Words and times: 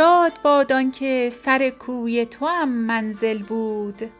یاد 0.00 0.32
باد 0.42 0.92
که 0.92 1.30
سر 1.32 1.70
کوی 1.70 2.26
توام 2.26 2.68
منزل 2.68 3.42
بود. 3.42 4.10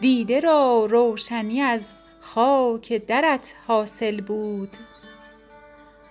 دیده 0.00 0.40
را 0.40 0.86
روشنی 0.90 1.60
از 1.60 1.84
خاک 2.20 2.92
درت 2.92 3.54
حاصل 3.66 4.20
بود. 4.20 4.76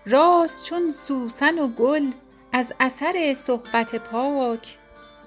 راست 0.05 0.65
چون 0.65 0.91
سوسن 0.91 1.59
و 1.59 1.67
گل 1.67 2.11
از 2.53 2.73
اثر 2.79 3.33
صحبت 3.37 3.95
پاک 3.95 4.77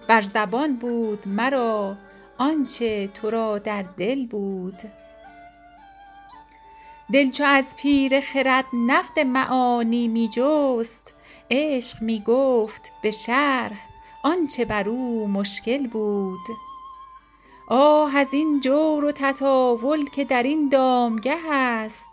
بر 0.09 0.23
زبان 0.23 0.77
بود 0.77 1.29
مرا 1.29 1.97
آنچه 2.39 3.07
تو 3.15 3.31
را 3.31 3.59
در 3.59 3.85
دل 3.97 4.27
بود. 4.27 4.83
دل 7.13 7.31
چو 7.31 7.45
از 7.45 7.77
پیر 7.77 8.21
خرد 8.21 8.65
نقد 8.73 9.21
معانی 9.21 10.09
می 10.09 10.29
جست 10.29 11.15
عشق 11.55 12.03
می 12.03 12.23
گفت 12.27 12.93
به 13.03 13.11
شرح 13.11 13.89
آنچه 14.23 14.65
بر 14.65 14.89
او 14.89 15.29
مشکل 15.29 15.87
بود. 15.87 16.41
آه 17.69 18.17
از 18.17 18.33
این 18.33 18.61
جور 18.61 19.05
و 19.05 19.13
تطاول 19.13 20.05
که 20.05 20.25
در 20.25 20.43
این 20.43 20.69
دامگه 20.69 21.37
است. 21.51 22.11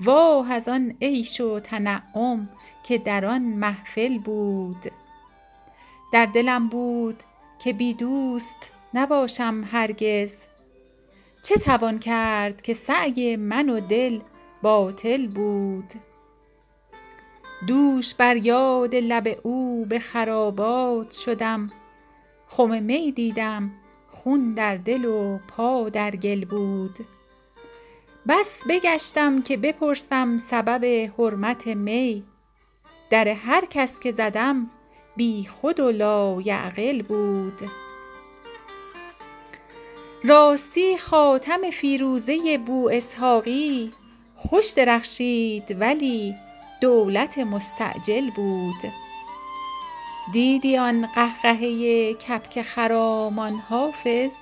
واه 0.00 0.52
از 0.52 0.68
آن 0.68 0.94
عیش 1.02 1.40
و 1.40 1.60
تنعم 1.60 2.48
که 2.82 2.98
در 2.98 3.24
آن 3.24 3.42
محفل 3.42 4.18
بود. 4.18 4.90
در 6.12 6.26
دلم 6.26 6.68
بود 6.68 7.22
که 7.58 7.72
بی 7.72 7.94
دوست 7.94 8.70
نباشم 8.94 9.64
هرگز. 9.72 10.42
چه 11.42 11.54
توان 11.54 11.98
کرد 11.98 12.62
که 12.62 12.74
سعی 12.74 13.36
من 13.36 13.68
و 13.68 13.80
دل 13.80 14.20
باطل 14.62 15.26
بود؟ 15.26 15.92
دوش 17.66 18.14
بر 18.14 18.36
یاد 18.36 18.94
لب 18.94 19.40
او 19.42 19.86
به 19.88 19.98
خرابات 19.98 21.12
شدم. 21.12 21.70
خم 22.46 22.82
می 22.82 23.12
دیدم 23.12 23.70
خون 24.08 24.54
در 24.54 24.76
دل 24.76 25.04
و 25.04 25.38
پا 25.48 25.88
در 25.88 26.10
گل 26.10 26.44
بود. 26.44 26.98
بس 28.28 28.62
بگشتم 28.68 29.42
که 29.42 29.56
بپرسم 29.56 30.38
سبب 30.38 31.10
حرمت 31.18 31.66
می. 31.66 32.24
در 33.10 33.28
هر 33.28 33.64
کس 33.70 34.00
که 34.00 34.12
زدم 34.12 34.70
بیخود 35.16 35.80
و 35.80 35.90
لایعقل 35.90 37.02
بود. 37.02 37.60
راستی 40.24 40.98
خاتم 40.98 41.70
فیروزه 41.70 42.58
بواسحاقی 42.58 43.92
خوش 44.36 44.70
درخشید 44.70 45.76
ولی 45.80 46.34
دولت 46.80 47.38
مستعجل 47.38 48.30
بود. 48.30 48.92
دیدی 50.32 50.76
آن 50.76 51.08
قهقهه 51.14 52.14
کبک 52.14 52.62
خرامان 52.62 53.62
حافظ 53.68 54.32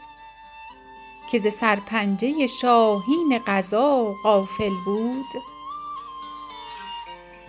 که 1.31 1.39
ز 1.39 1.55
سرپنجه 1.55 2.47
شاهین 2.47 3.39
قضا 3.47 4.15
غافل 4.25 4.75
بود؟ 4.85 5.27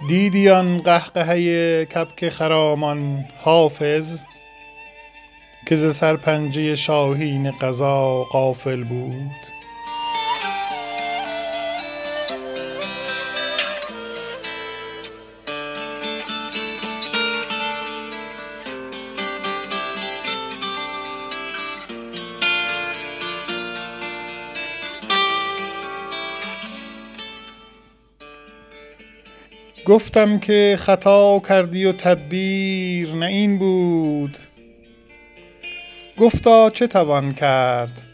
دیدی 0.07 0.49
آن 0.49 0.81
قهقهه 0.81 1.85
کبک 1.85 2.29
خرامان 2.29 3.25
حافظ 3.39 4.21
که 5.65 5.75
ز 5.75 5.95
سرپنجه 5.95 6.75
شاهین 6.75 7.51
قضا 7.51 8.23
غافل 8.23 8.83
بود؟ 8.83 9.62
گفتم 29.85 30.39
که 30.39 30.75
خطا 30.79 31.41
کردی 31.49 31.85
و 31.85 31.91
تدبیر 31.91 33.13
نه 33.13 33.25
این 33.25 33.57
بود. 33.59 34.38
گفتا 36.17 36.69
چه 36.69 36.88
توان 36.88 37.33
کرد 37.33 38.05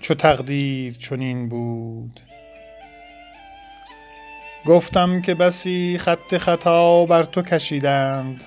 چو 0.00 0.14
تقدیر 0.14 0.94
چنین 0.94 1.48
بود. 1.48 2.20
گفتم 4.66 5.22
که 5.22 5.34
بسی 5.34 5.98
خط 5.98 6.36
خطا 6.36 7.06
بر 7.06 7.22
تو 7.22 7.42
کشیدند. 7.42 8.44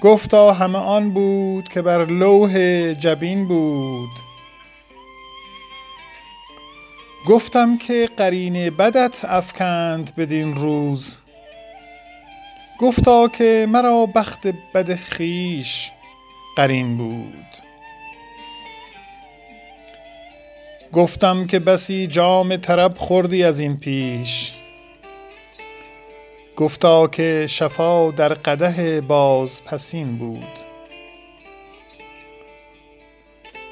گفتا 0.00 0.52
همه 0.52 0.78
آن 0.78 1.10
بود 1.10 1.68
که 1.68 1.82
بر 1.82 2.04
لوح 2.04 2.58
جبین 2.92 3.48
بود. 3.48 4.27
گفتم 7.26 7.78
که 7.78 8.08
قرین 8.16 8.70
بدت 8.70 9.24
افکند 9.24 10.14
بدین 10.16 10.56
روز. 10.56 11.20
گفتا 12.78 13.28
که 13.28 13.66
مرا 13.68 14.06
بخت 14.06 14.46
بد 14.46 14.94
خویش 14.94 15.90
قرین 16.56 16.96
بود. 16.96 17.44
گفتم 20.92 21.46
که 21.46 21.58
بسی 21.58 22.06
جام 22.06 22.56
طرب 22.56 22.98
خوردی 22.98 23.44
از 23.44 23.60
این 23.60 23.76
پیش. 23.76 24.54
گفتا 26.56 27.06
که 27.06 27.46
شفا 27.48 28.10
در 28.10 28.34
قدح 28.34 29.00
بازپسین 29.00 30.18
بود. 30.18 30.67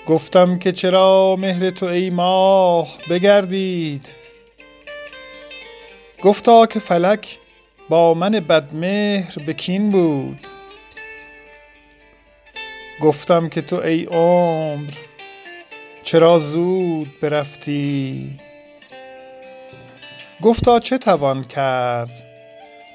گفتم 0.06 0.58
که 0.58 0.72
چرا 0.72 1.36
مهر 1.36 1.70
تو 1.70 1.86
ای 1.86 2.10
ماه 2.10 2.88
بگردید؟ 3.10 4.08
گفتا 6.22 6.66
که 6.66 6.80
فلک 6.80 7.38
با 7.88 8.14
من 8.14 8.30
بدمهر 8.30 9.34
به 9.46 9.52
کین 9.52 9.90
بود. 9.90 10.46
گفتم 13.00 13.48
که 13.48 13.62
تو 13.62 13.76
ای 13.76 14.04
عمر 14.04 14.92
چرا 16.02 16.38
زود 16.38 17.20
برفتی؟ 17.22 18.30
گفتا 20.42 20.80
چه 20.80 20.98
توان 20.98 21.44
کرد 21.44 22.26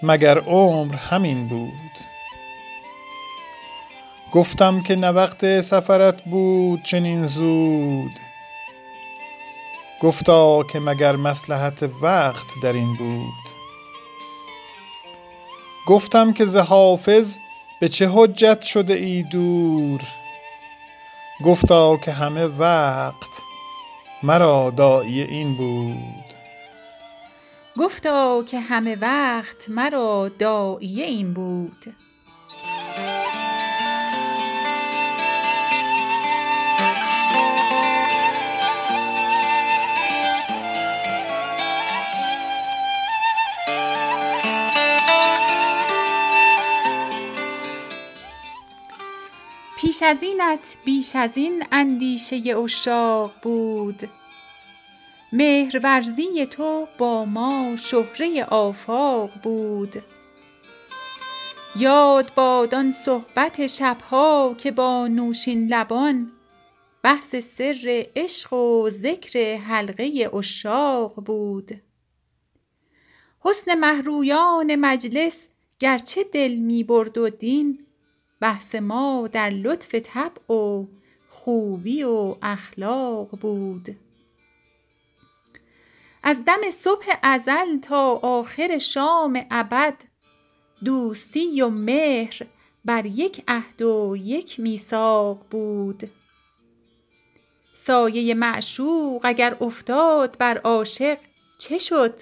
مگر 0.03 0.39
عمر 0.39 0.95
همین 0.95 1.47
بود؟ 1.47 2.10
گفتم 4.31 4.81
که 4.81 4.95
نه 4.95 5.09
وقت 5.09 5.61
سفرت 5.61 6.23
بود 6.23 6.83
چنین 6.83 7.25
زود. 7.25 8.19
گفتا 10.01 10.63
که 10.63 10.79
مگر 10.79 11.15
مصلحت 11.15 11.89
وقت 12.01 12.45
در 12.63 12.73
این 12.73 12.95
بود. 12.95 13.61
گفتم 15.87 16.33
که 16.33 16.45
ز 16.45 16.57
حافظ 16.57 17.37
به 17.81 17.89
چه 17.89 18.09
حجت 18.13 18.61
شده 18.61 18.93
ای 18.93 19.23
دور. 19.23 20.01
گفتا 21.45 21.97
که 21.97 22.11
همه 22.11 22.45
وقت 22.45 23.41
مرا 24.23 24.73
داعی 24.77 25.21
این 25.21 25.55
بود. 25.55 26.25
گفتا 27.77 28.43
که 28.43 28.59
همه 28.59 28.95
وقت 28.95 29.69
مرا 29.69 30.29
داعیه 30.39 31.05
این 31.05 31.33
بود. 31.33 31.95
پیش 49.91 50.03
از 50.03 50.23
اینت 50.23 50.77
بیش 50.85 51.15
از 51.15 51.37
این 51.37 51.63
اندیشه 51.71 52.35
عشاق 52.35 53.31
بود. 53.41 54.09
مهرورزی 55.33 56.45
تو 56.45 56.87
با 56.97 57.25
ما 57.25 57.75
شهره 57.75 58.43
آفاق 58.43 59.29
بود. 59.43 60.03
یاد 61.75 62.33
باد 62.35 62.75
آن 62.75 62.91
صحبت 62.91 63.67
شبها 63.67 64.55
که 64.57 64.71
با 64.71 65.07
نوشین 65.07 65.67
لبان 65.67 66.31
بحث 67.03 67.35
سر 67.35 68.05
عشق 68.15 68.53
و 68.53 68.89
ذکر 68.89 69.57
حلقه 69.57 70.29
عشاق 70.33 71.13
بود. 71.15 71.71
حسن 73.39 73.75
مه 73.75 74.01
رویان 74.01 74.75
مجلس 74.75 75.47
گرچه 75.79 76.23
دل 76.23 76.55
می 76.55 76.83
برد 76.83 77.17
و 77.17 77.29
دین 77.29 77.85
بحث 78.41 78.75
ما 78.75 79.29
در 79.31 79.49
لطف 79.49 79.95
طبع 79.95 80.55
و 80.55 80.85
خوبی 81.29 82.03
و 82.03 82.35
اخلاق 82.41 83.29
بود. 83.39 83.95
از 86.23 86.45
دم 86.45 86.69
صبح 86.71 87.05
ازل 87.23 87.79
تا 87.81 88.13
آخر 88.15 88.77
شام 88.77 89.45
ابد 89.51 89.93
دوستی 90.85 91.61
و 91.61 91.69
مهر 91.69 92.41
بر 92.85 93.05
یک 93.05 93.43
عهد 93.47 93.81
و 93.81 94.15
یک 94.19 94.59
میثاق 94.59 95.45
بود. 95.49 96.09
سایه 97.73 98.33
معشوق 98.33 99.21
اگر 99.23 99.57
افتاد 99.61 100.37
بر 100.37 100.57
عاشق 100.57 101.17
چه 101.57 101.77
شد؟ 101.77 102.19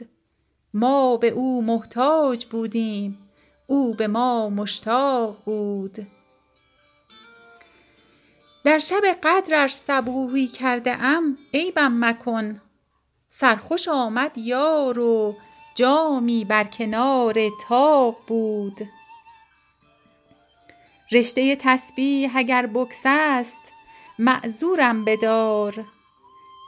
ما 0.74 1.18
به 1.18 1.30
او 1.30 1.62
محتاج 1.62 2.46
بودیم. 2.46 3.29
او 3.70 3.94
به 3.94 4.08
ما 4.08 4.50
مشتاق 4.50 5.38
بود. 5.46 6.08
در 8.64 8.80
شب 8.80 9.02
قدر 9.24 9.62
ار 9.62 9.68
صبوحی 9.68 10.48
کرده 10.48 11.04
ام 11.04 11.38
عیبم 11.54 12.06
مکن. 12.06 12.62
سرخوش 13.28 13.88
آمد 13.88 14.38
یار 14.38 15.00
و 15.00 15.36
جامی 15.76 16.46
بر 16.46 16.64
کنار 16.64 17.36
طاق 17.68 18.16
بود. 18.28 18.78
رشته 21.12 21.56
تسبیح 21.56 22.32
اگر 22.36 22.66
بگسست 22.66 23.62
معذورم 24.20 25.06
بدار. 25.06 25.86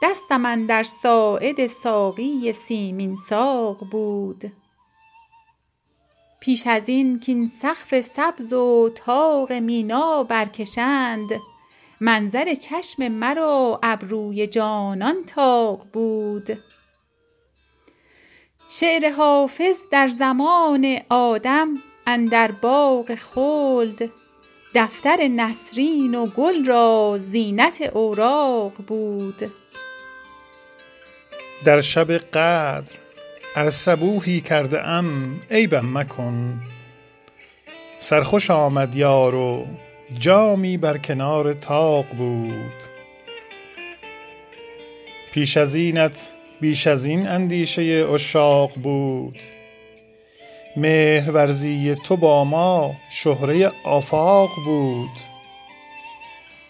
دستم 0.02 0.46
اندر 0.46 0.82
ساعد 0.82 1.66
ساقی 1.66 2.52
سیمین 2.52 3.16
ساق 3.16 3.78
بود. 3.90 4.61
پیش 6.42 6.66
از 6.66 6.88
این 6.88 7.20
کاین 7.20 7.48
سقف 7.48 8.00
سبز 8.00 8.52
و 8.52 8.90
طاق 8.94 9.52
مینا 9.52 10.24
برکشند. 10.24 11.28
منظر 12.00 12.54
چشم 12.54 13.08
مرا 13.08 13.80
ابروی 13.82 14.46
جانان 14.46 15.24
طاق 15.24 15.86
بود. 15.92 16.58
شعر 18.68 19.10
حافظ 19.10 19.76
در 19.90 20.08
زمان 20.08 20.98
آدم 21.08 21.74
اندر 22.06 22.52
باغ 22.52 23.14
خلد. 23.14 24.10
دفتر 24.74 25.28
نسرین 25.28 26.14
و 26.14 26.26
گل 26.26 26.66
را 26.66 27.16
زینت 27.20 27.90
اوراق 27.94 28.72
بود. 28.86 29.52
در 31.64 31.80
شب 31.80 32.10
قدر 32.12 33.01
ار 33.56 33.70
صبوحی 33.70 34.40
کرده 34.40 34.88
ام 34.88 35.40
عیبم 35.50 35.98
مکن. 35.98 36.60
سرخوش 37.98 38.50
آمد 38.50 38.96
یار 38.96 39.34
و 39.34 39.66
جامی 40.18 40.76
بر 40.76 40.98
کنار 40.98 41.52
طاق 41.52 42.04
بود. 42.18 42.82
پیش 45.32 45.56
از 45.56 45.74
اینت 45.74 46.32
بیش 46.60 46.86
از 46.86 47.04
این 47.04 47.28
اندیشه 47.28 48.06
عشاق 48.14 48.72
بود. 48.74 49.38
مهرورزی 50.76 51.96
تو 52.04 52.16
با 52.16 52.44
ما 52.44 52.94
شهره 53.10 53.72
آفاق 53.84 54.50
بود. 54.64 55.20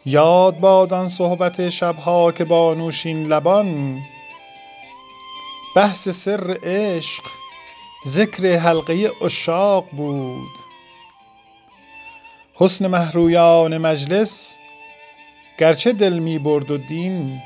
یاد 0.06 0.60
باد 0.60 0.92
آن 0.92 1.08
صحبت 1.08 1.68
شبها 1.68 2.32
که 2.32 2.44
با 2.44 2.74
نوشین 2.74 3.26
لبان 3.26 4.00
بحث 5.76 6.08
سر 6.08 6.58
عشق 6.62 7.24
ذکر 8.06 8.56
حلقه 8.56 9.10
عشاق 9.22 9.84
بود. 9.92 10.58
حسن 12.54 12.86
مه 12.86 13.12
رویان 13.12 13.78
مجلس 13.78 14.58
گرچه 15.58 15.92
دل 15.92 16.18
می 16.18 16.38
برد 16.38 16.70
و 16.70 16.78
دین 16.78 17.42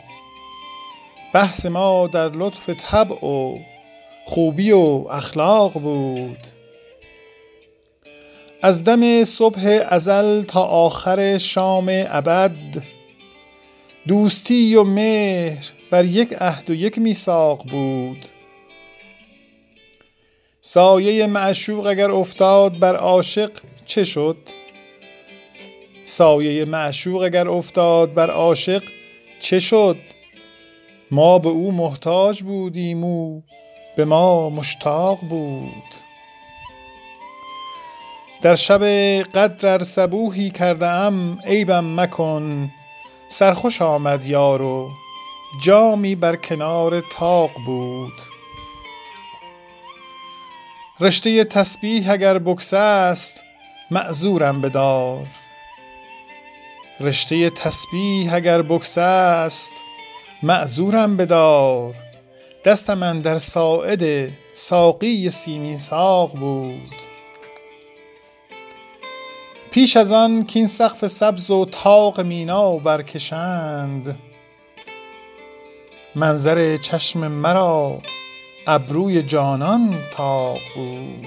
بحث 1.32 1.66
ما 1.66 2.06
در 2.06 2.28
لطف 2.28 2.70
طبع 2.70 3.24
و 3.24 3.58
خوبی 4.24 4.72
و 4.72 5.06
اخلاق 5.10 5.72
بود. 5.72 6.46
از 8.62 8.84
دم 8.84 9.24
صبح 9.24 9.84
ازل 9.88 10.42
تا 10.42 10.64
آخر 10.64 11.38
شام 11.38 11.86
ابد 11.90 12.82
دوستی 14.08 14.74
و 14.74 14.84
مهر 14.84 15.66
بر 15.90 16.04
یک 16.04 16.34
عهد 16.40 16.70
و 16.70 16.74
یک 16.74 16.98
میثاق 16.98 17.62
بود. 17.70 18.26
سایه 20.60 21.26
معشوق 21.26 21.86
اگر 21.86 22.10
افتاد 22.10 22.78
بر 22.78 22.96
عاشق 22.96 23.50
چه 23.86 24.04
شد؟ 24.04 24.36
سایه 26.04 26.64
معشوق 26.64 27.22
اگر 27.22 27.48
افتاد 27.48 28.14
بر 28.14 28.30
عاشق 28.30 28.82
چه 29.40 29.58
شد؟ 29.58 29.96
ما 31.10 31.38
به 31.38 31.48
او 31.48 31.72
محتاج 31.72 32.42
بودیم 32.42 33.04
او 33.04 33.42
به 33.96 34.04
ما 34.04 34.50
مشتاق 34.50 35.20
بود. 35.20 35.94
در 38.42 38.54
شب 38.54 38.84
قدر 39.34 39.68
ار 39.72 39.84
صبوحی 39.84 40.50
کرده 40.50 40.86
ام 40.86 41.38
عیبم 41.46 42.00
مکن 42.00 42.70
سرخوش 43.28 43.82
آمد 43.82 44.26
یار 44.26 44.62
و 44.62 44.90
جامی 45.62 46.14
بر 46.14 46.36
کنار 46.36 47.00
طاق 47.00 47.50
بود. 47.66 48.12
رشته 51.00 51.44
تسبیح 51.44 52.12
اگر 52.12 52.38
بگسست 52.38 53.44
معذورم 53.90 54.60
بدار 54.60 55.26
رشته 57.00 57.50
تسبیح 57.50 58.34
اگر 58.34 58.62
بگسست 58.62 59.84
معذورم 60.42 61.16
بدار 61.16 61.94
دستم 62.64 63.02
اندر 63.02 63.38
ساعد 63.38 64.28
ساقی 64.52 65.30
سیمین 65.30 65.76
ساق 65.76 66.32
بود. 66.32 66.94
پیش 69.76 69.96
از 69.96 70.12
آن 70.12 70.46
کاین 70.46 70.66
سقف 70.66 71.06
سبز 71.06 71.50
و 71.50 71.64
طاق 71.64 72.20
مینا 72.20 72.76
برکشند. 72.76 74.18
منظر 76.14 76.76
چشم 76.76 77.28
مرا 77.28 77.98
ابروی 78.66 79.22
جانان 79.22 79.94
طاق 80.14 80.58
بود. 80.76 81.26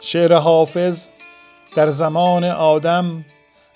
شعر 0.00 0.34
حافظ 0.34 1.08
در 1.76 1.90
زمان 1.90 2.44
آدم 2.44 3.24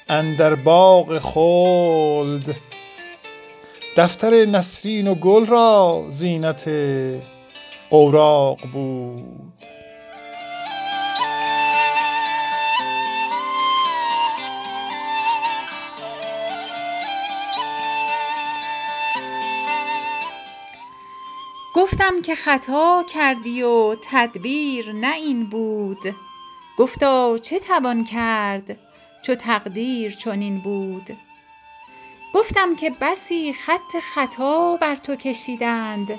اندر 0.08 0.54
باغ 0.54 1.18
خلد. 1.18 2.56
دفتر 3.96 4.44
نسرین 4.44 5.08
و 5.08 5.14
گل 5.14 5.46
را 5.46 6.04
زینت 6.08 6.70
اوراق 7.90 8.58
بود. 8.72 9.73
گفتم 21.74 22.22
که 22.22 22.34
خطا 22.34 23.04
کردی 23.14 23.62
و 23.62 23.96
تدبیر 24.02 24.92
نه 24.92 25.14
این 25.14 25.46
بود. 25.46 26.14
گفتا 26.78 27.38
چه 27.38 27.58
توان 27.58 28.04
کرد؟ 28.04 28.78
چو 29.22 29.34
تقدیر 29.34 30.12
چنین 30.12 30.58
بود. 30.58 31.16
گفتم 32.34 32.76
که 32.76 32.92
بسی 33.00 33.52
خط 33.52 34.00
خطا 34.14 34.76
بر 34.76 34.96
تو 34.96 35.16
کشیدند. 35.16 36.18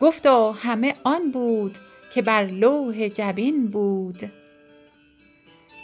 گفتا 0.00 0.52
همه 0.52 0.94
آن 1.04 1.30
بود 1.30 1.78
که 2.14 2.22
بر 2.22 2.46
لوح 2.46 3.08
جبین 3.08 3.66
بود. 3.66 4.32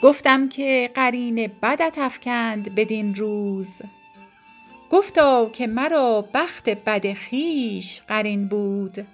گفتم 0.02 0.48
که 0.48 0.90
قرین 0.94 1.50
بدت 1.62 1.98
افکند 1.98 2.74
بدین 2.74 3.14
روز. 3.14 3.82
گفتا 4.92 5.50
که 5.52 5.66
مرا 5.66 6.28
بخت 6.34 6.68
بد 6.68 7.14
خویش 7.14 8.00
قرین 8.00 8.48
بود. 8.48 9.06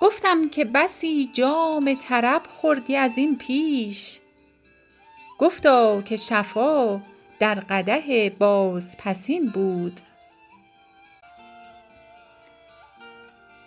گفتم 0.00 0.48
که 0.48 0.64
بسی 0.64 1.30
جام 1.32 1.94
طرب 1.94 2.42
خوردی 2.46 2.96
از 2.96 3.18
این 3.18 3.38
پیش. 3.38 4.20
گفتا 5.38 6.02
که 6.02 6.16
شفا 6.16 7.00
در 7.38 7.54
قدح 7.54 8.28
بازپسین 8.38 9.46
بود. 9.46 10.00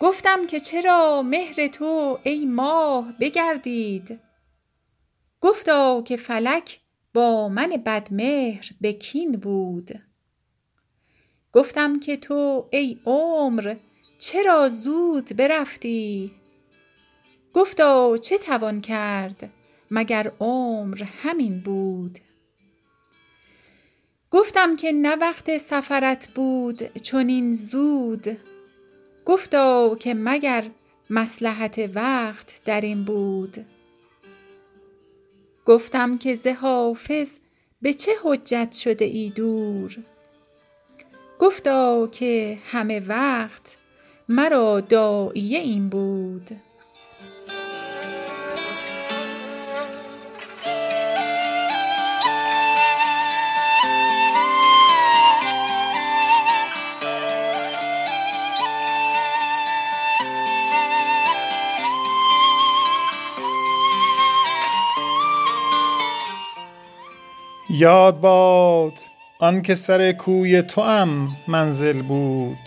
گفتم 0.00 0.46
که 0.46 0.60
چرا 0.60 1.22
مهر 1.22 1.66
تو 1.66 2.18
ای 2.22 2.44
ماه 2.44 3.12
بگردید؟ 3.20 4.20
گفتا 5.40 6.02
که 6.02 6.16
فلک 6.16 6.80
با 7.14 7.48
من 7.48 7.68
بدمهر 7.86 8.70
به 8.80 8.92
کین 8.92 9.32
بود. 9.32 10.13
گفتم 11.54 12.00
که 12.00 12.16
تو 12.16 12.68
ای 12.70 12.98
عمر 13.06 13.76
چرا 14.18 14.68
زود 14.68 15.36
برفتی؟ 15.36 16.32
گفتا 17.52 18.16
چه 18.16 18.38
توان 18.38 18.80
کرد 18.80 19.50
مگر 19.90 20.32
عمر 20.40 21.02
همین 21.02 21.60
بود؟ 21.60 22.18
گفتم 24.30 24.76
که 24.76 24.92
نه 24.92 25.16
وقت 25.16 25.58
سفرت 25.58 26.28
بود 26.28 26.96
چنین 26.96 27.54
زود 27.54 28.38
گفتا 29.24 29.96
که 30.00 30.14
مگر 30.14 30.70
مصلحت 31.10 31.90
وقت 31.94 32.60
در 32.64 32.80
این 32.80 33.04
بود. 33.04 33.66
گفتم 35.66 36.18
که 36.18 36.34
ز 36.34 36.46
حافظ 36.46 37.38
به 37.82 37.92
چه 37.92 38.12
حجت 38.22 38.72
شده 38.72 39.04
ای 39.04 39.32
دور؟ 39.36 39.96
گفتا 41.38 42.06
که 42.12 42.58
همه 42.70 43.00
وقت 43.00 43.76
مرا 44.28 44.80
داعیه 44.80 45.58
این 45.58 45.88
بود. 45.88 46.50
یاد 67.70 68.20
باد 68.20 69.13
آنکه 69.38 69.74
سر 69.74 70.12
کوی 70.12 70.62
توام 70.62 71.36
منزل 71.48 72.02
بود. 72.02 72.58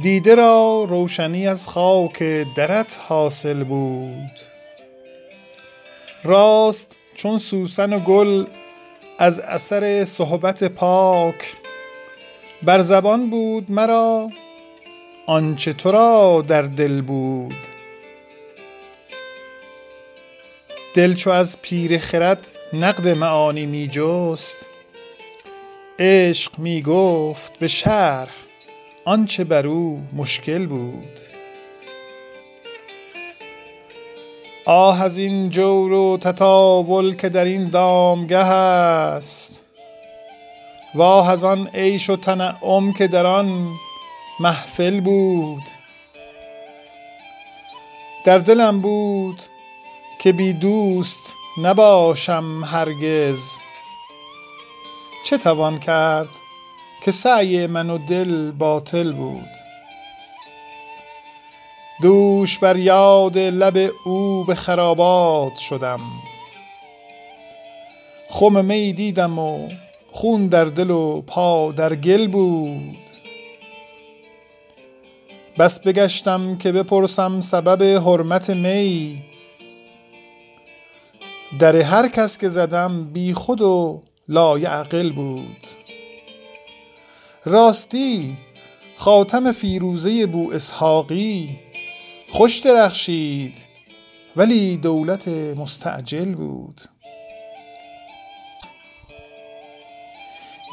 دیده 0.00 0.34
را 0.34 0.86
روشنی 0.88 1.48
از 1.48 1.68
خاک 1.68 2.22
درت 2.56 2.98
حاصل 3.02 3.64
بود. 3.64 4.30
راست 6.24 6.96
چون 7.14 7.38
سوسن 7.38 7.92
و 7.92 7.98
گل 7.98 8.44
از 9.18 9.40
اثر 9.40 10.04
صحبت 10.04 10.64
پاک 10.64 11.56
بر 12.62 12.80
زبان 12.80 13.30
بود 13.30 13.70
مرا 13.72 14.30
آنچه 15.26 15.72
تو 15.72 15.90
را 15.90 16.44
در 16.48 16.62
دل 16.62 17.00
بود. 17.00 17.54
دل 20.94 21.14
چو 21.14 21.30
از 21.30 21.62
پیر 21.62 21.98
خرد 21.98 22.50
نقد 22.72 23.08
معانی 23.08 23.66
می 23.66 23.88
جست 23.88 24.68
عشق 25.98 26.58
می 26.58 26.82
گفت 26.82 27.58
به 27.58 27.68
شرح 27.68 28.32
آنچه 29.04 29.44
بر 29.44 29.66
او 29.66 30.02
مشکل 30.12 30.66
بود. 30.66 31.20
آه 34.66 35.02
از 35.02 35.18
این 35.18 35.50
جور 35.50 35.92
و 35.92 36.18
تطاول 36.18 37.14
که 37.14 37.28
در 37.28 37.44
این 37.44 37.68
دامگه 37.68 38.38
است. 38.38 39.66
واه 40.94 41.30
از 41.30 41.44
آن 41.44 41.68
عیش 41.74 42.10
و 42.10 42.16
تنعم 42.16 42.92
که 42.92 43.06
در 43.06 43.26
آن 43.26 43.72
محفل 44.40 45.00
بود. 45.00 45.62
در 48.24 48.38
دلم 48.38 48.80
بود 48.80 49.42
که 50.18 50.32
بی 50.32 50.52
دوست 50.52 51.36
نباشم 51.62 52.64
هرگز. 52.64 53.58
چه 55.24 55.38
توان 55.38 55.78
کرد 55.78 56.28
که 57.04 57.10
سعی 57.10 57.66
من 57.66 57.90
و 57.90 57.98
دل 57.98 58.50
باطل 58.50 59.12
بود؟ 59.12 59.48
دوش 62.02 62.58
بر 62.58 62.76
یاد 62.76 63.38
لب 63.38 63.92
او 64.04 64.44
به 64.44 64.54
خرابات 64.54 65.56
شدم. 65.56 66.00
خم 68.30 68.64
می 68.64 68.92
دیدم 68.92 69.38
و 69.38 69.68
خون 70.12 70.46
در 70.46 70.64
دل 70.64 70.90
و 70.90 71.22
پا 71.22 71.72
در 71.72 71.94
گل 71.94 72.26
بود. 72.28 72.96
بس 75.58 75.80
بگشتم 75.80 76.58
که 76.58 76.72
بپرسم 76.72 77.40
سبب 77.40 77.82
حرمت 77.82 78.50
می. 78.50 79.22
در 81.58 81.76
هر 81.76 82.08
کس 82.08 82.38
که 82.38 82.48
زدم 82.48 83.04
بی 83.04 83.34
خود 83.34 83.60
و 83.60 84.02
لایعقل 84.28 85.12
بود. 85.12 85.66
راستی 87.44 88.36
خاتم 88.96 89.52
فیروزه 89.52 90.26
بو 90.26 90.52
اسحاقی 90.52 91.58
خوش 92.32 92.58
درخشید 92.58 93.58
ولی 94.36 94.76
دولت 94.76 95.28
مستعجل 95.28 96.34
بود. 96.34 96.80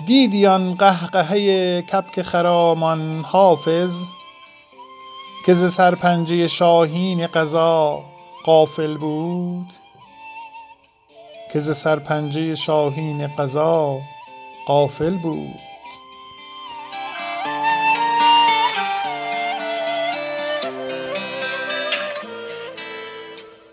دیدی 0.05 0.45
آن 0.45 0.75
قهقهه 0.75 1.81
کبک 1.81 2.21
خرامان 2.21 3.21
حافظ 3.21 4.03
که 5.45 5.53
ز 5.53 5.73
سرپنجه 5.73 6.47
شاهین 6.47 7.27
قضا 7.27 8.03
غافل 8.45 8.97
بود؟ 8.97 9.73
که 11.53 11.59
ز 11.59 11.77
سرپنجه 11.77 12.55
شاهین 12.55 13.27
قضا 13.27 13.99
غافل 14.67 15.17
بود. 15.17 15.70